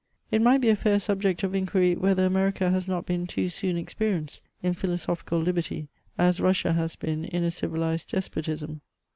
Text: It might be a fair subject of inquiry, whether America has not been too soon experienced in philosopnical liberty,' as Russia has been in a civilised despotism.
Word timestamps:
It 0.31 0.41
might 0.41 0.61
be 0.61 0.69
a 0.69 0.75
fair 0.75 0.97
subject 0.97 1.43
of 1.43 1.53
inquiry, 1.53 1.93
whether 1.95 2.25
America 2.25 2.71
has 2.71 2.87
not 2.87 3.05
been 3.05 3.27
too 3.27 3.49
soon 3.49 3.77
experienced 3.77 4.41
in 4.63 4.73
philosopnical 4.73 5.39
liberty,' 5.45 5.89
as 6.17 6.39
Russia 6.39 6.73
has 6.73 6.95
been 6.95 7.23
in 7.25 7.43
a 7.43 7.51
civilised 7.51 8.09
despotism. 8.09 8.81